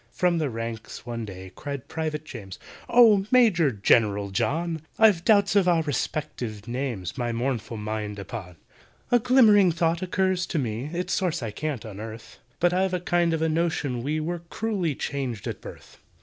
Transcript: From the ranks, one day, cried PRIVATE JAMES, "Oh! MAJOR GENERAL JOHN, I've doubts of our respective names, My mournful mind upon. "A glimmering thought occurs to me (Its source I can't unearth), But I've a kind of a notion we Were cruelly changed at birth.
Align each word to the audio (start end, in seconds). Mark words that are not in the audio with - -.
From 0.13 0.39
the 0.39 0.49
ranks, 0.49 1.05
one 1.05 1.25
day, 1.25 1.51
cried 1.53 1.87
PRIVATE 1.87 2.25
JAMES, 2.25 2.57
"Oh! 2.89 3.27
MAJOR 3.29 3.69
GENERAL 3.69 4.31
JOHN, 4.31 4.81
I've 4.97 5.23
doubts 5.23 5.55
of 5.55 5.67
our 5.67 5.83
respective 5.83 6.67
names, 6.67 7.19
My 7.19 7.31
mournful 7.31 7.77
mind 7.77 8.17
upon. 8.17 8.55
"A 9.11 9.19
glimmering 9.19 9.71
thought 9.71 10.01
occurs 10.01 10.47
to 10.47 10.57
me 10.57 10.85
(Its 10.85 11.13
source 11.13 11.43
I 11.43 11.51
can't 11.51 11.85
unearth), 11.85 12.39
But 12.59 12.73
I've 12.73 12.95
a 12.95 12.99
kind 12.99 13.31
of 13.31 13.43
a 13.43 13.47
notion 13.49 14.01
we 14.01 14.19
Were 14.19 14.39
cruelly 14.49 14.95
changed 14.95 15.45
at 15.45 15.61
birth. 15.61 15.99